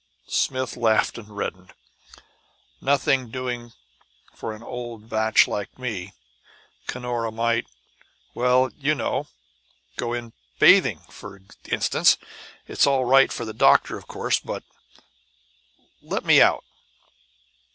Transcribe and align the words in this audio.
Smith 0.25 0.75
laughed 0.75 1.19
and 1.19 1.29
reddened. 1.37 1.73
"Nothing 2.81 3.29
doing 3.29 3.71
for 4.33 4.53
an 4.55 4.63
old 4.63 5.09
bach 5.09 5.45
like 5.45 5.77
me. 5.77 6.13
Cunora 6.87 7.31
might 7.31 7.67
well, 8.33 8.71
you 8.79 8.95
know 8.95 9.27
go 9.97 10.13
in 10.13 10.33
bathing, 10.57 11.01
for 11.11 11.39
instance. 11.69 12.17
It's 12.67 12.87
all 12.87 13.05
right 13.05 13.31
for 13.31 13.45
the 13.45 13.53
doctor, 13.53 13.95
of 13.95 14.07
course; 14.07 14.39
but 14.39 14.63
let 16.01 16.25
me 16.25 16.41
out!" 16.41 16.63